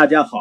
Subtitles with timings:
[0.00, 0.38] 大家好，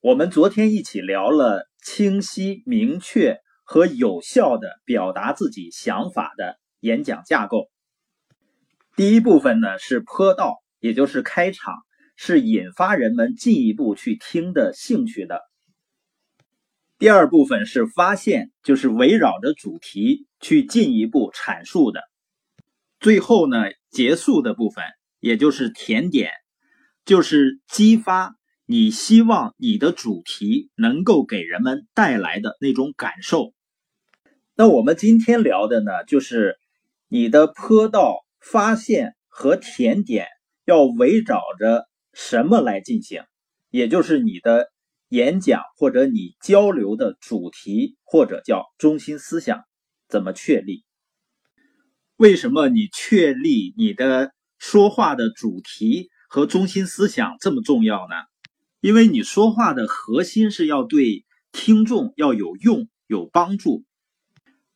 [0.00, 7.68] 我们昨天一起聊了清晰、明确和有效的表达自己想法的演讲架构。
[8.94, 11.74] 第一部分呢是坡道，也就是开场，
[12.14, 15.40] 是引发人们进一步去听的兴趣的。
[16.96, 22.02] 第二部分是发现，就是围绕着主题去进一步阐述的。
[23.00, 24.84] 最后呢，结束的部分，
[25.18, 26.30] 也就是甜点，
[27.04, 28.36] 就是激发
[28.72, 33.52] 你希望你的主题能够给人们带来的那种感受。
[34.54, 36.56] 那我们今天聊的呢，就是
[37.06, 40.26] 你的坡道发现和甜点
[40.64, 43.22] 要围绕着什么来进行，
[43.68, 44.72] 也就是你的
[45.10, 49.64] 演讲或者你交流的主题或者叫中心思想
[50.08, 50.82] 怎么确立。
[52.16, 58.31] 为什么你确立你的说话的主题和中心思想这么重要呢？
[58.82, 63.84] 因为你说话的核心是要对听众要有用、有帮助，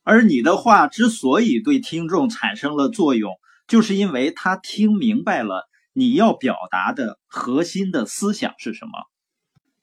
[0.01, 3.33] 而你的话之所以对听众产生了作用，
[3.67, 8.93] 就是因为他听明白了你要表达的核心的思想是什么。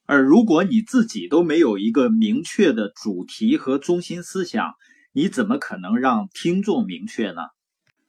[0.06, 4.72] 而如果你自己都没有一个明确的主题和中心思想，
[5.12, 7.42] 你怎么可能让听众明确呢？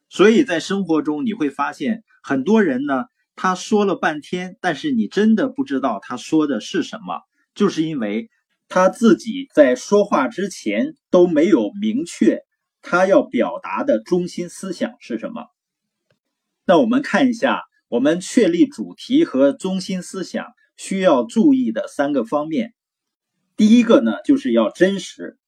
[0.08, 3.04] 所以在生活中你会发现，很多人呢，
[3.36, 7.20] 他说了半天，但是你真的不知道他说的是什么，
[7.54, 8.30] 就是因为
[8.68, 12.40] 他自己在说话之前都没有明确
[12.82, 15.44] 他要表达的中心思想是什么。
[16.64, 22.74] 那我们看一下，我们确立主题和中心思想需要注意的三个方面。
[23.56, 25.38] 第一个呢，就是要真实。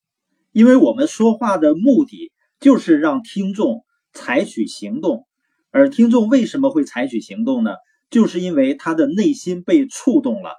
[0.50, 5.27] 因为我们说话的目的就是让听众采取行动，
[5.70, 7.72] 而听众为什么会采取行动呢？
[8.10, 10.52] 就是因为他的内心被触动了。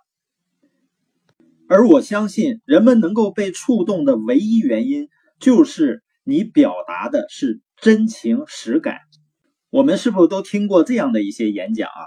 [1.68, 5.08] 而我相信，人们能够被触动的唯一原因，
[5.40, 8.98] 就是你表达的是真情实感。
[9.72, 12.06] 我们是不是都听过这样的一些演讲啊？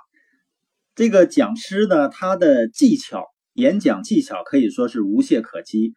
[0.94, 3.25] 这个讲师呢，他的技巧，
[3.55, 5.94] 演讲技巧可以说是无懈可击。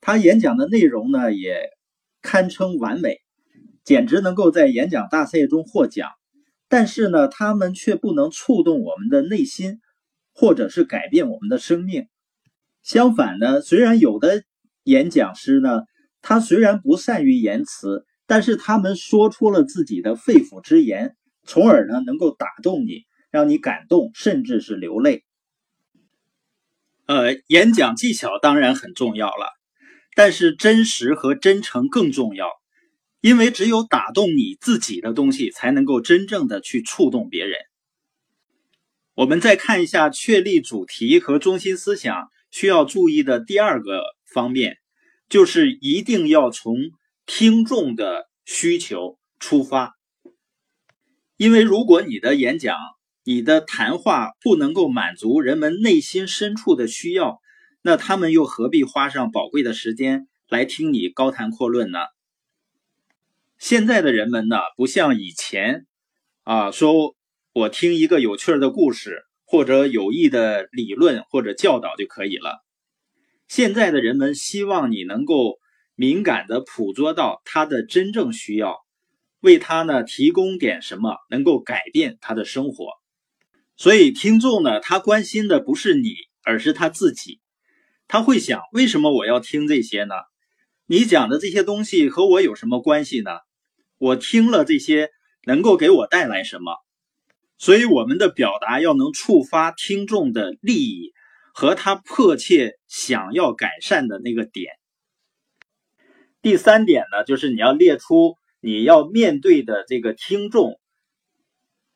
[0.00, 1.70] 他演讲的内容呢，也
[2.22, 3.18] 堪称完美，
[3.82, 6.10] 简直能够在演讲大赛中获奖。
[6.68, 9.80] 但是呢，他们却不能触动我们的内心，
[10.32, 12.08] 或者是改变我们的生命。
[12.82, 14.42] 相反呢，虽然有的
[14.84, 15.82] 演讲师呢，
[16.22, 25.24] 他虽然不善于言辞，但是他们说出了自己的肺腑之言，从而呢，能够打动你，让你感动，甚至是流泪。
[27.06, 29.46] 呃，演讲技巧当然很重要了。
[30.16, 32.48] 但是真实和真诚更重要，
[33.26, 37.58] 因为只有打动你自己的东西，才能够真正的去触动别人。
[39.14, 44.76] 我们再看一下确立主题和中心思想需要注意的第二个方面，
[45.28, 46.76] 就是一定要从
[47.26, 49.96] 听众的需求出发。
[51.36, 52.76] 因为如果你的演讲、
[53.24, 57.40] 你的谈话不能够满足人们内心深处的需要，
[57.82, 61.98] 那他们又何必花上宝贵的时间来听你高谈阔论呢？
[63.58, 65.86] 现在的人们呢，不像以前，
[66.44, 67.16] 啊，说
[67.54, 72.62] 我听一个有趣的故事，或者有益的理论或者教导就可以了。
[73.48, 75.58] 现在的人们希望你能够
[75.94, 78.76] 敏感的捕捉到他的真正需要，
[79.40, 82.90] 为他呢提供点什么，能够改变他的生活。
[83.76, 86.10] 所以听众呢，他关心的不是你，
[86.42, 87.40] 而是他自己。
[88.06, 90.14] 他会想：为什么我要听这些呢？
[90.86, 93.30] 你讲的这些东西和我有什么关系呢？
[93.98, 95.10] 我听了这些
[95.44, 96.76] 能够给我带来什么？
[97.58, 101.14] 所以我们的表达要能触发听众的利益
[101.54, 104.74] 和他迫切想要改善的那个点。
[106.42, 110.78] 第三点呢，就是你要列出你要面对的这个听众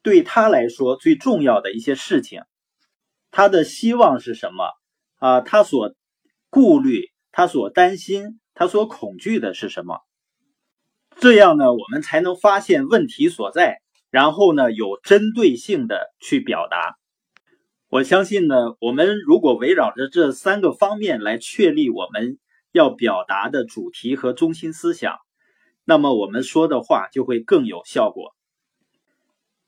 [0.02, 2.40] 对他来说最重要的一些事情，
[3.30, 4.70] 他的希望是什么
[5.16, 5.40] 啊？
[5.42, 5.94] 他所
[6.48, 10.00] 顾虑他所担心、他所恐惧的是什么？
[11.20, 16.96] 这样呢，我们才能发现问题所在，然后呢，有针对性的去表达。
[17.90, 22.38] 我相信呢，我们如果围绕着这三个方面来确立我们
[22.72, 25.18] 要表达的主题和中心思想，
[25.84, 28.34] 那么我们说的话就会更有效果。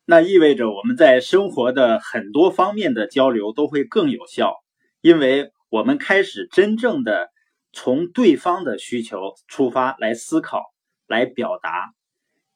[0.07, 4.55] 那意味着我们在生活的很多方面的交流都会更有效，
[5.01, 5.51] 因为。
[5.73, 7.31] 我们开始真正的
[7.73, 10.65] 从对方的需求出发来思考、
[11.13, 11.93] 来表达，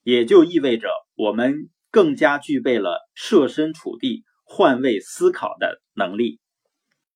[0.03, 6.41] 也就意味着我们更加具备了设身处地、换位思考的能力。